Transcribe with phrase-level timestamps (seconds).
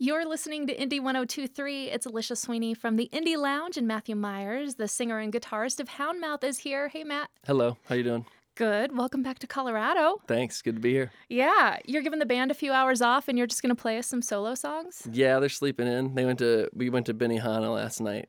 [0.00, 1.90] You're listening to Indie 1023.
[1.90, 5.88] It's Alicia Sweeney from the Indie Lounge, and Matthew Myers, the singer and guitarist of
[5.88, 6.86] Houndmouth, is here.
[6.86, 7.30] Hey, Matt.
[7.44, 7.78] Hello.
[7.88, 8.24] How you doing?
[8.54, 8.96] Good.
[8.96, 10.22] Welcome back to Colorado.
[10.28, 10.62] Thanks.
[10.62, 11.10] Good to be here.
[11.28, 13.98] Yeah, you're giving the band a few hours off, and you're just going to play
[13.98, 15.02] us some solo songs.
[15.10, 16.14] Yeah, they're sleeping in.
[16.14, 18.28] They went to we went to Benihana last night.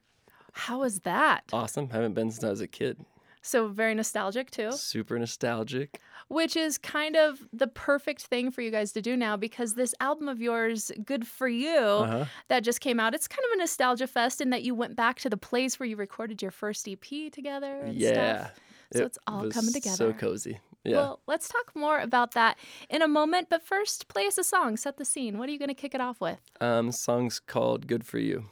[0.53, 1.43] How was that?
[1.53, 1.91] Awesome.
[1.91, 2.97] Haven't been since I was a kid.
[3.41, 4.71] So very nostalgic too.
[4.73, 5.99] Super nostalgic.
[6.27, 9.95] Which is kind of the perfect thing for you guys to do now because this
[9.99, 12.25] album of yours, Good For You, Uh-huh.
[12.49, 15.19] that just came out, it's kind of a nostalgia fest in that you went back
[15.19, 18.47] to the place where you recorded your first EP together and Yeah.
[18.47, 18.59] stuff.
[18.93, 19.95] So It it's all coming together.
[19.95, 20.59] So cozy.
[20.83, 20.95] Yeah.
[20.97, 22.57] Well, let's talk more about that
[22.89, 25.37] in a moment, but first, play us a song, set the scene.
[25.37, 26.39] What are you going to kick it off with?
[26.61, 28.45] um song's called Good for You.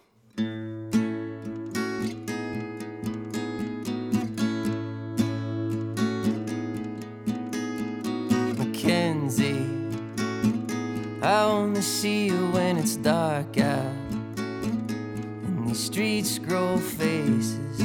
[11.58, 13.92] Only see you when it's dark out.
[14.38, 17.80] And these streets grow faces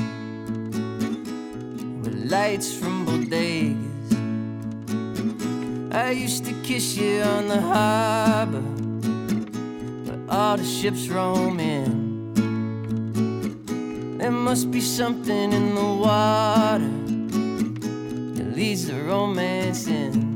[2.03, 4.11] with lights from bodegas.
[5.95, 8.67] I used to kiss you on the harbor,
[10.07, 11.89] but all the ships roam in.
[14.19, 16.93] There must be something in the water
[18.37, 20.32] that leads the romance in.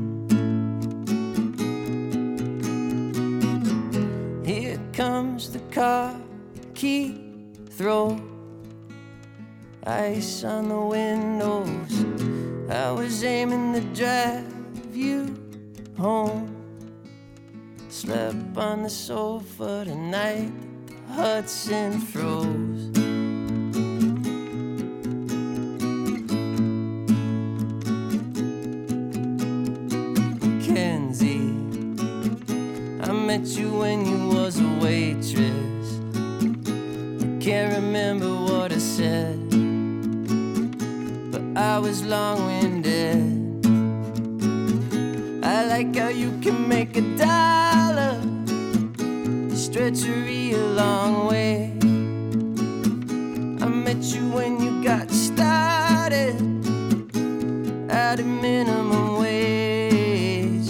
[7.77, 8.19] Throw,
[9.85, 12.71] ice on the windows.
[12.71, 15.37] I was aiming to drive you
[15.95, 16.55] home.
[17.87, 20.51] Slept on the sofa tonight,
[20.87, 23.06] the Hudson froze.
[49.67, 51.73] Stretch a long way.
[53.61, 56.35] I met you when you got started
[57.91, 60.69] at a minimum wage.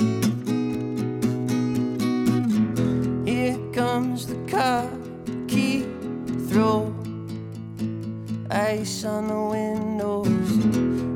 [3.23, 4.89] Here comes the car,
[5.47, 5.85] key
[6.49, 6.91] throw,
[8.49, 10.49] ice on the windows.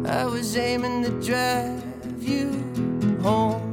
[0.07, 2.45] I was aiming to drive you
[3.23, 3.71] home.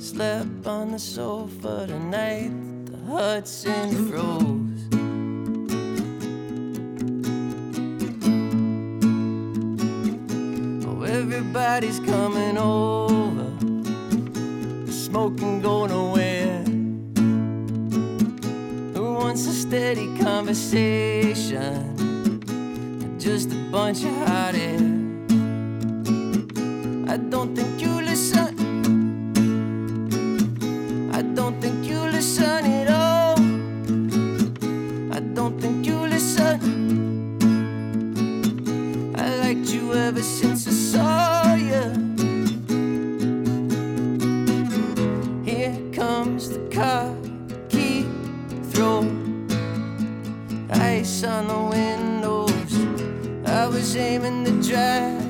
[0.00, 2.50] Slept on the sofa tonight,
[3.16, 4.88] Hudson froze.
[10.84, 13.52] Oh, everybody's coming over.
[14.84, 16.64] The smoke can go nowhere.
[18.96, 21.94] Who wants a steady conversation?
[23.20, 24.93] Just a bunch of hot air.
[39.92, 41.84] Ever since I saw you.
[45.44, 47.14] Here comes the car,
[47.68, 48.06] key
[48.70, 49.00] throw,
[50.70, 52.74] ice on the windows.
[53.46, 55.23] I was aiming to drive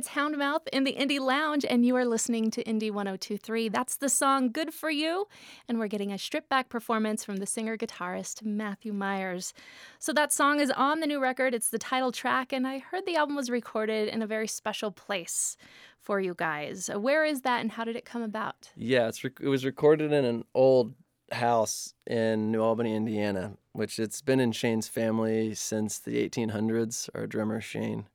[0.00, 3.68] It's Houndmouth in the Indie Lounge, and you are listening to Indie 1023.
[3.68, 5.28] That's the song Good For You,
[5.68, 9.52] and we're getting a stripped back performance from the singer guitarist Matthew Myers.
[9.98, 11.52] So, that song is on the new record.
[11.52, 14.90] It's the title track, and I heard the album was recorded in a very special
[14.90, 15.58] place
[15.98, 16.88] for you guys.
[16.96, 18.70] Where is that, and how did it come about?
[18.76, 20.94] Yeah, rec- it was recorded in an old
[21.30, 27.10] house in New Albany, Indiana, which it's been in Shane's family since the 1800s.
[27.14, 28.06] Our drummer Shane,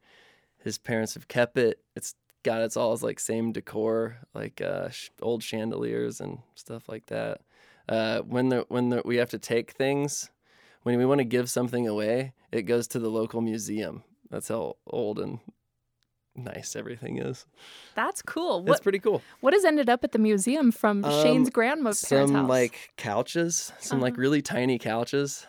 [0.66, 1.80] his parents have kept it.
[1.96, 7.06] It's got its all like same decor, like uh, sh- old chandeliers and stuff like
[7.06, 7.40] that.
[7.88, 10.30] Uh, when the when the, we have to take things,
[10.84, 14.04] when we want to give something away, it goes to the local museum.
[14.30, 15.40] That's how old and
[16.36, 17.46] nice everything is.
[17.96, 18.64] That's cool.
[18.64, 19.22] That's pretty cool.
[19.40, 23.72] what has ended up at the museum from Um, Shane's grandma's parents' some like couches,
[23.80, 24.22] some like Uh-huh.
[24.22, 25.46] really tiny couches.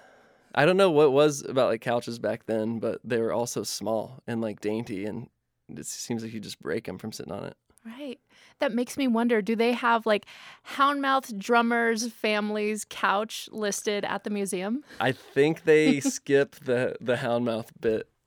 [0.57, 4.23] I don't know what was about like couches back then, but they were also small
[4.27, 5.29] and like dainty, and
[5.69, 7.57] it seems like you just break them from sitting on it.
[7.85, 8.19] Right.
[8.59, 10.27] That makes me wonder do they have like
[10.75, 14.83] Houndmouth drummers' family's couch listed at the museum?
[14.99, 18.09] I think they skip the the houndmouth bit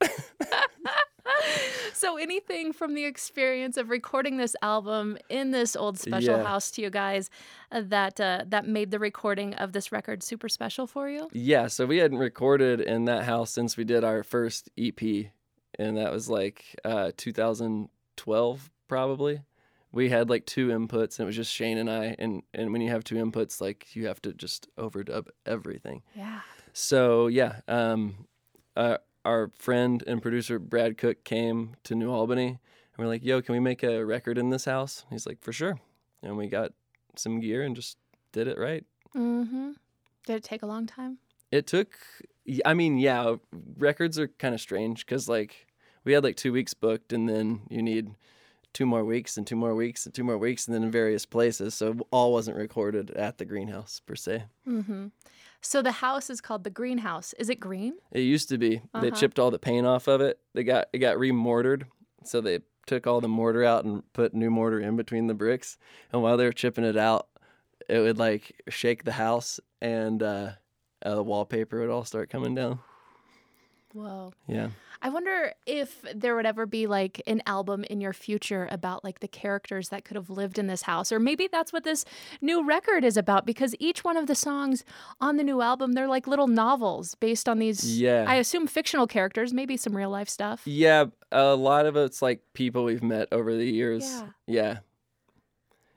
[2.00, 6.44] so anything from the experience of recording this album in this old special Yeah.
[6.44, 7.28] house to you guys
[7.70, 11.28] uh, that uh, that made the recording of this record super special for you?
[11.32, 15.00] Yeah, so we hadn't recorded in that house since we did our first EP,
[15.78, 19.42] and that was like uh, 2012 probably.
[19.92, 22.14] We had like two inputs, and it was just Shane and I.
[22.18, 26.02] And and when you have two inputs, like you have to just overdub everything.
[26.14, 26.40] Yeah.
[26.72, 28.26] So yeah, um,
[28.76, 32.58] uh, our friend and producer Brad Cook came to New Albany, and
[32.98, 35.80] we're like, "Yo, can we make a record in this house?" He's like, "For sure."
[36.22, 36.72] And we got
[37.16, 37.96] some gear and just
[38.32, 38.84] did it right.
[39.14, 39.72] Mm-hmm.
[40.26, 41.18] Did it take a long time?
[41.50, 41.98] It took,
[42.64, 43.36] I mean, yeah,
[43.76, 45.66] records are kind of strange because like
[46.04, 48.14] we had like two weeks booked, and then you need
[48.72, 51.26] two more weeks and two more weeks and two more weeks, and then in various
[51.26, 51.74] places.
[51.74, 54.44] So all wasn't recorded at the greenhouse per se.
[54.66, 55.06] Mm-hmm.
[55.62, 57.32] So the house is called the greenhouse.
[57.34, 57.94] Is it green?
[58.12, 58.80] It used to be.
[58.94, 59.10] They Uh-huh.
[59.10, 60.38] chipped all the paint off of it.
[60.54, 61.86] They got it got remortared,
[62.24, 65.76] so they took all the mortar out and put new mortar in between the bricks.
[66.12, 67.28] And while they were chipping it out,
[67.88, 70.52] it would like shake the house, and uh,
[71.04, 72.80] uh, the wallpaper would all start coming down.
[73.92, 74.32] Whoa.
[74.46, 74.68] Yeah.
[75.02, 79.20] I wonder if there would ever be like an album in your future about like
[79.20, 81.10] the characters that could have lived in this house.
[81.10, 82.04] Or maybe that's what this
[82.40, 84.84] new record is about because each one of the songs
[85.20, 88.26] on the new album, they're like little novels based on these, Yeah.
[88.28, 90.62] I assume, fictional characters, maybe some real life stuff.
[90.66, 94.04] Yeah, a lot of it's like people we've met over the years.
[94.04, 94.26] Yeah.
[94.46, 94.78] Yeah.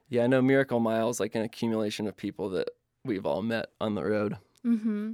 [0.08, 2.68] Yeah, I know Miracle Mile is like an accumulation of people that
[3.04, 4.36] we've all met on the road.
[4.64, 5.12] Mm-hmm.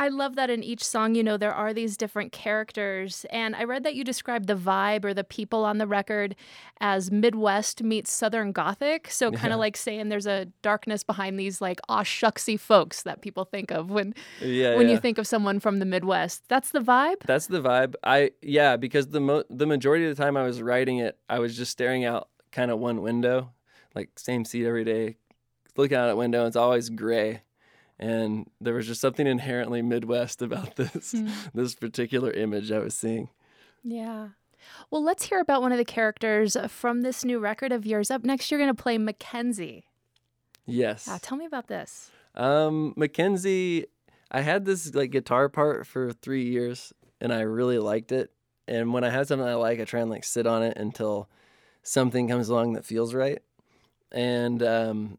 [0.00, 3.26] I love that in each song, you know, there are these different characters.
[3.30, 6.36] And I read that you described the vibe or the people on the record
[6.80, 9.10] as Midwest meets Southern Gothic.
[9.10, 9.54] So kind Yeah.
[9.54, 13.70] of like saying there's a darkness behind these like aw shucksy folks that people think
[13.70, 14.76] of when Yeah.
[14.76, 14.94] when yeah.
[14.94, 16.44] you think of someone from the Midwest.
[16.48, 17.20] That's the vibe?
[17.26, 17.94] That's the vibe.
[18.04, 21.38] I yeah, because the mo- the majority of the time I was writing it, I
[21.40, 23.50] was just staring out kind of one window,
[23.94, 25.16] like same seat every day,
[25.76, 26.38] looking out that window.
[26.40, 27.42] And it's always gray,
[27.98, 31.28] and there was just something inherently Midwest about this Hmm.
[31.54, 33.28] this particular image I was seeing.
[33.82, 34.28] Yeah.
[34.90, 38.10] Well, let's hear about one of the characters from this new record of yours.
[38.10, 39.84] Up next, you're going to play Mackenzie.
[40.66, 41.08] Yes.
[41.22, 42.10] Tell me about this.
[42.34, 43.86] Um, Mackenzie,
[44.30, 48.30] I had this like guitar part for three years, and I really liked it.
[48.66, 51.28] And when I have something I like, I try and like sit on it until
[51.82, 53.40] something comes along that feels right.
[54.12, 55.18] And um,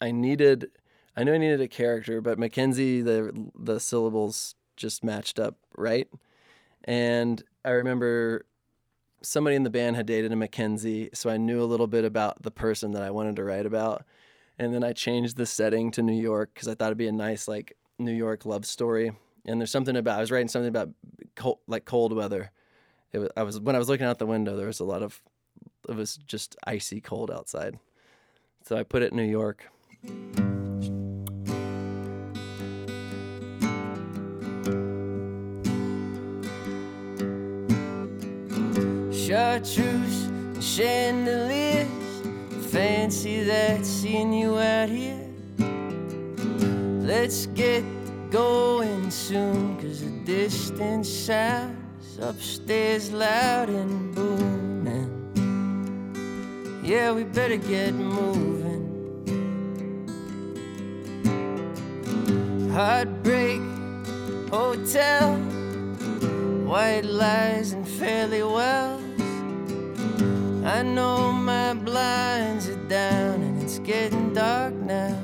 [0.00, 0.70] I needed,
[1.16, 6.08] I knew I needed a character, but Mackenzie, the the syllables just matched up right.
[6.84, 8.46] And I remember
[9.22, 12.42] somebody in the band had dated a Mackenzie, so I knew a little bit about
[12.42, 14.04] the person that I wanted to write about
[14.58, 17.12] and then I changed the setting to New York because I thought it'd be a
[17.12, 19.12] nice like New York love story.
[19.44, 20.90] And there's something about I was writing something about
[21.34, 22.52] cold, like cold weather.
[23.12, 25.02] It was I was when I was looking out the window there was a lot
[25.02, 25.20] of
[25.88, 27.78] it was just icy cold outside.
[28.64, 29.68] So I put it in New York.
[39.32, 41.88] Chartreuse and chandeliers.
[42.70, 45.26] Fancy that seeing you out here.
[47.00, 47.82] Let's get
[48.30, 55.08] going soon, cause the distant sounds upstairs loud and booming.
[56.84, 58.84] Yeah, we better get moving.
[62.70, 63.62] Heartbreak
[64.50, 65.36] Hotel,
[66.66, 69.01] white lies and fairly wells.
[70.64, 75.18] I know my blinds are down and it's getting dark now,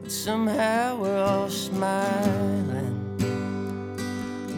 [0.00, 2.96] but somehow we're all smiling.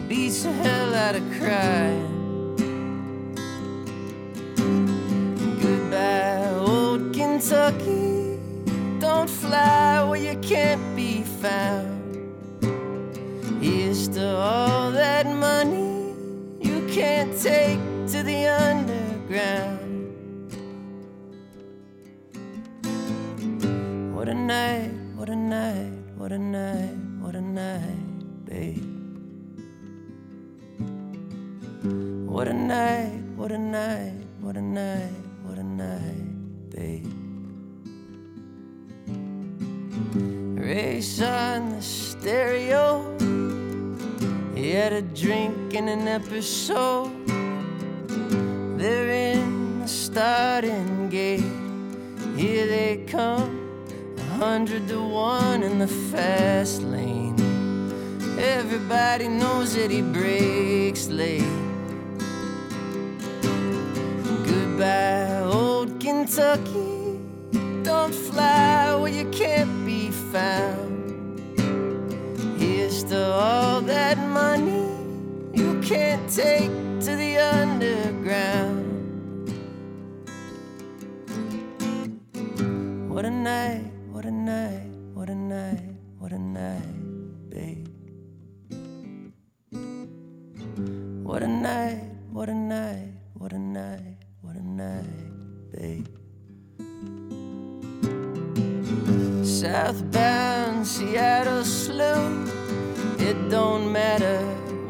[0.07, 2.09] Beats the hell out of crying.
[5.61, 8.39] Goodbye, old Kentucky.
[8.99, 11.99] Don't fly where you can't be found.
[13.61, 16.15] Here's to all that money
[16.61, 19.72] you can't take to the underground.
[24.43, 28.83] Night, what a night, what a night, what a night, babe.
[32.27, 37.07] What a night, what a night, what a night, what a night, babe.
[40.59, 43.17] Race on the stereo.
[44.55, 47.11] He had a drink in an episode.
[48.77, 51.43] They're in the starting gate.
[52.35, 53.62] Here they come,
[54.43, 57.33] hundred to one in the fast lane.
[58.37, 61.57] Everybody knows that he breaks late.
[64.49, 67.21] Goodbye, old Kentucky.
[67.83, 70.91] Don't fly where you can't be found.
[72.59, 74.89] Here's to all that money
[75.53, 76.73] you can't take
[77.05, 78.83] to the underground.
[83.09, 83.82] What a night.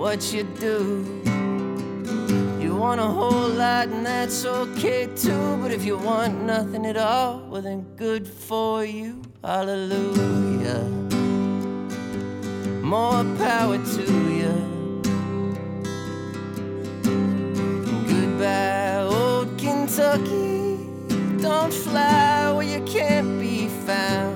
[0.04, 1.22] What you do.
[2.60, 5.58] You want a whole lot, and that's okay too.
[5.62, 9.22] But if you want nothing at all, well, then good for you.
[9.42, 10.84] Hallelujah.
[12.82, 14.06] More power to
[14.40, 14.56] you.
[18.12, 20.80] Goodbye, old Kentucky.
[21.42, 24.36] Don't fly where you can't be found.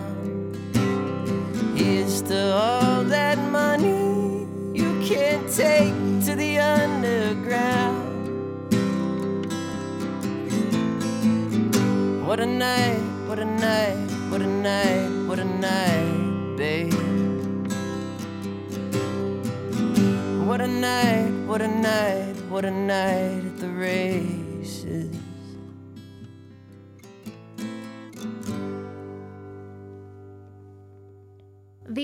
[1.78, 2.87] Here's to all
[5.58, 8.06] take to the underground.
[12.28, 13.98] What a night, what a night,
[14.30, 16.94] what a night, what a night, babe.
[20.48, 24.37] What a night, what a night, what a night at the races.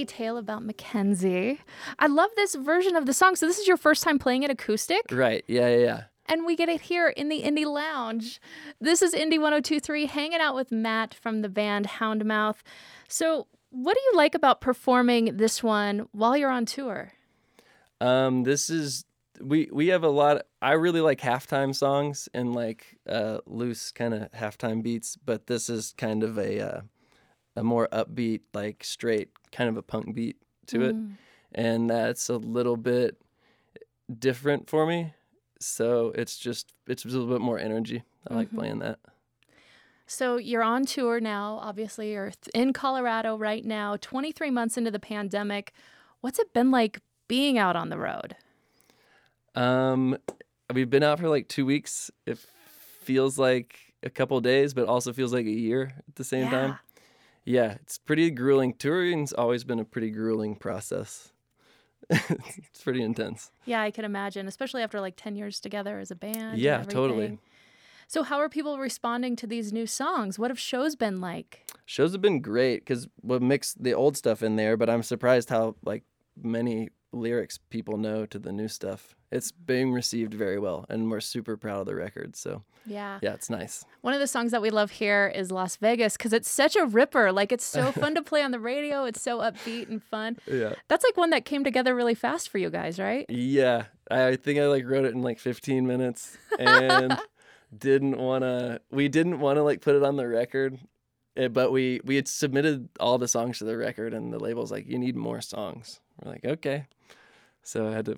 [0.06, 1.60] Tale About Mackenzie.
[2.00, 3.36] I love this version of the song.
[3.36, 5.02] So, this is your first time playing it acoustic?
[5.12, 6.04] Right, yeah, yeah, yeah.
[6.26, 8.40] And we get it here in the Indie Lounge.
[8.80, 12.62] This is Indie 1023 hanging out with Matt from the band Houndmouth.
[13.08, 17.14] So, what do you like about performing this one while you're on tour?
[18.00, 19.06] Um, this is
[19.42, 20.44] we we have a lot.
[20.62, 25.70] I really like halftime songs and like uh, loose kind of halftime beats, but this
[25.70, 26.82] is kind of a uh,
[27.56, 30.96] a more upbeat, like straight kind of a punk beat to it,
[31.54, 33.22] and that's a little bit
[34.20, 35.14] different for me.
[35.60, 38.04] So it's just it's a little bit more energy.
[38.28, 39.00] I like playing that.
[40.06, 41.60] So you're on tour now.
[41.62, 45.74] Obviously, you're th- in Colorado right now, 23 months into the pandemic.
[46.22, 48.36] What's it been like being out on the road?
[49.56, 50.18] Um,
[50.74, 52.12] we've been out for like two weeks.
[52.26, 52.38] It
[53.02, 56.80] feels like a couple days, but also feels like a year at the same time.
[57.46, 58.74] Yeah, it's pretty grueling.
[58.74, 61.32] Touring's always been a pretty grueling process.
[62.10, 63.52] it's pretty intense.
[63.66, 66.54] Yeah, I can imagine, especially after like 10 years together as a band.
[66.54, 67.40] and Yeah, totally.
[68.08, 70.38] So, how are people responding to these new songs?
[70.38, 71.66] What have shows been like?
[71.86, 75.50] Shows have been great because we'll mix the old stuff in there, but I'm surprised
[75.50, 76.04] how like
[76.42, 79.16] many lyrics people know to the new stuff.
[79.32, 82.36] It's being received very well, and we're super proud of the record.
[82.36, 83.20] So Yeah.
[83.22, 83.86] yeah, it's nice.
[84.02, 86.86] One of the songs that we love here is Las Vegas because it's such a
[86.86, 87.32] ripper.
[87.32, 89.06] Like, it's so fun to play on the radio.
[89.06, 90.38] It's so upbeat and fun.
[90.46, 90.74] Yeah.
[90.88, 93.26] That's like one that came together really fast for you guys, right?
[93.30, 97.18] Yeah, I think I like wrote it in like 15 minutes and
[97.78, 98.82] didn't want to.
[98.92, 100.78] We didn't want to like put it on the record,
[101.38, 104.72] eh, but we we had submitted all the songs to the record, and the label's
[104.72, 106.88] like, "You need more songs." We're like, "Okay,"
[107.62, 108.18] so I had to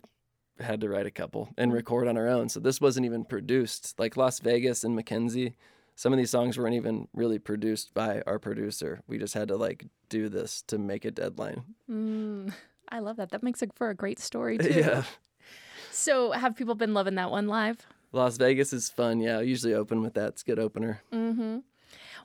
[0.60, 2.50] had to write a couple and record on our own.
[2.50, 4.00] So this wasn't even produced.
[4.00, 5.56] Like Las Vegas and Mackenzie,
[5.96, 9.02] some of these songs weren't even really produced by our producer.
[9.08, 11.64] We just had to like do this to make a deadline.
[11.90, 12.54] Mm,
[12.90, 13.32] I love that.
[13.32, 14.70] That makes it for a great story, too.
[14.80, 15.04] yeah.
[15.92, 17.86] So, have people been loving that one live?
[18.12, 19.20] Las Vegas is fun.
[19.20, 20.30] Yeah, I usually open with that.
[20.30, 21.02] It's a good opener.
[21.12, 21.60] Mm-hmm.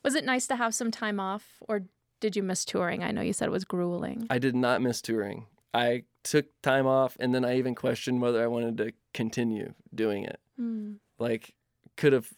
[0.04, 1.82] Was it nice to have some time off, or
[2.20, 3.02] did you miss touring?
[3.02, 4.26] I know you said it was grueling.
[4.30, 5.46] I did not miss touring.
[5.72, 10.24] I took time off and then I even questioned whether I wanted to continue doing
[10.24, 10.40] it.
[10.60, 10.96] Mm.
[11.18, 11.54] Like,
[11.96, 12.28] could have,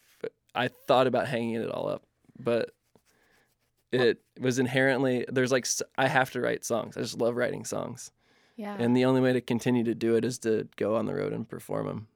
[0.55, 2.05] I thought about hanging it all up,
[2.39, 2.71] but
[3.91, 6.97] it was inherently, there's like, I have to write songs.
[6.97, 8.11] I just love writing songs.
[8.57, 8.77] Yeah.
[8.79, 11.33] And the only way to continue to do it is to go on the road
[11.33, 12.09] and perform them.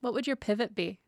[0.00, 0.98] what would your pivot be?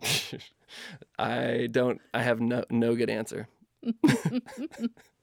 [1.18, 3.48] I don't, I have no, no good answer.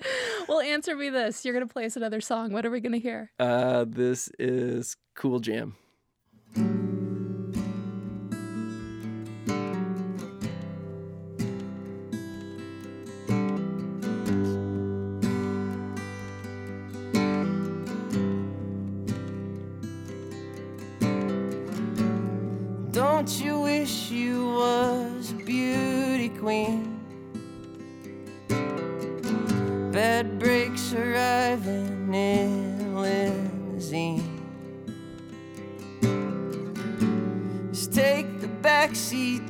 [0.48, 1.44] Well, answer me this.
[1.44, 2.52] You're going to play us another song.
[2.52, 3.30] What are we going to hear?
[3.38, 5.76] Uh, this is Cool Jam.
[22.92, 26.89] Don't you wish you was a beauty queen?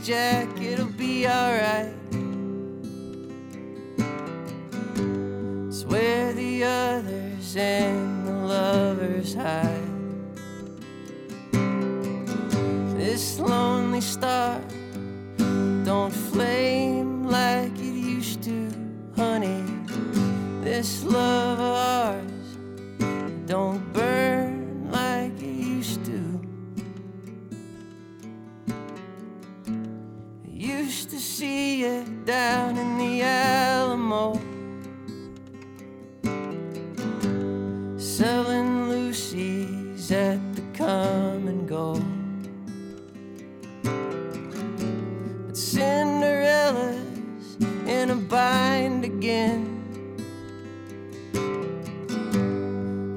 [0.03, 1.93] Jack, it'll be alright.
[5.71, 9.91] Swear the others and the lovers hide.
[12.97, 14.63] This lonely star
[15.85, 18.73] don't flame like it used to,
[19.17, 19.63] honey.
[20.63, 21.50] This love.
[32.31, 34.39] Down in the Alamo.
[37.99, 42.01] Selling Lucy's at the come and go.
[45.45, 47.57] But Cinderella's
[47.89, 49.65] in a bind again.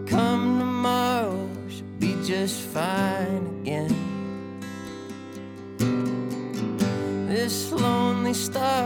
[0.08, 3.94] Come tomorrow, she'll be just fine again.
[7.28, 8.83] This lonely star,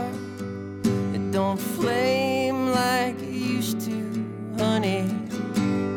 [1.80, 3.98] flame like it used to,
[4.58, 5.06] honey.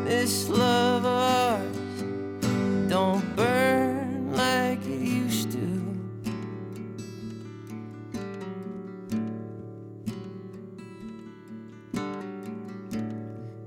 [0.05, 2.03] This love of ours
[2.87, 5.67] don't burn like it used to.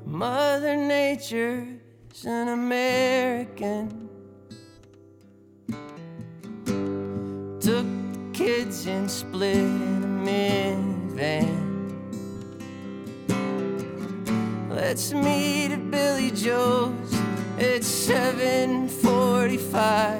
[0.06, 4.08] Mother Nature's an American.
[7.60, 11.63] Took the kids and split in a minivan.
[14.94, 15.12] Let's
[15.72, 17.12] to Billy Joe's
[17.58, 20.13] It's 745.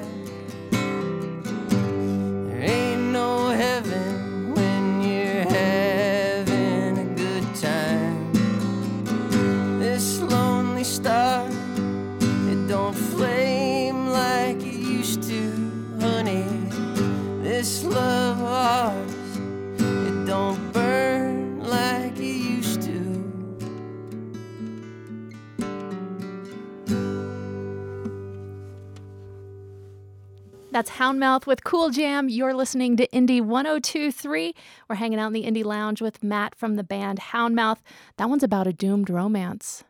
[30.75, 32.27] That's Houndmouth with Cool Jam.
[32.27, 34.53] You're listening to Indie 1023.
[34.89, 37.77] We're hanging out in the Indie Lounge with Matt from the band Houndmouth.
[38.17, 39.85] That one's about a doomed romance.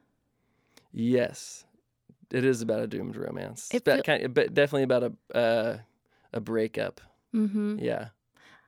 [0.92, 1.66] Yes,
[2.32, 3.68] it is about a doomed romance.
[3.74, 5.02] It It's feel- kind of, but definitely about
[5.34, 5.78] a uh,
[6.32, 7.02] a breakup.
[7.32, 8.10] hmm Yeah,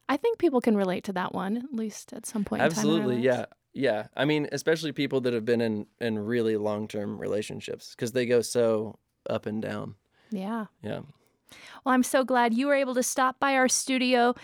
[0.09, 3.17] I think people can relate to that one, at least at some point in absolutely.
[3.21, 4.07] Yeah, yeah.
[4.15, 8.25] I mean, especially people that have been in in really long term relationships because they
[8.25, 8.97] go so
[9.29, 9.93] up and down.
[10.31, 10.65] Yeah.
[10.81, 11.01] Yeah.
[11.83, 14.35] Well, I'm so glad you were able to stop by our studio.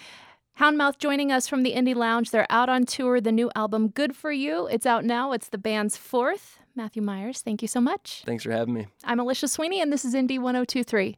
[0.59, 2.29] Houndmouth joining us from the Indie Lounge.
[2.29, 3.19] They're out on tour.
[3.19, 5.31] The new album, Good For You, it's out now.
[5.31, 6.59] It's the band's fourth.
[6.75, 8.23] Matthew Myers, thank you so much.
[8.25, 8.87] Thanks for having me.
[9.03, 11.17] I'm Alicia Sweeney, and this is Indie 1023.